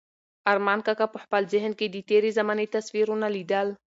ارمان 0.51 0.79
کاکا 0.85 1.07
په 1.13 1.19
خپل 1.23 1.41
ذهن 1.53 1.71
کې 1.79 1.85
د 1.89 1.97
تېرې 2.09 2.29
زمانې 2.37 2.65
تصویرونه 2.75 3.27
لیدل. 3.35 3.67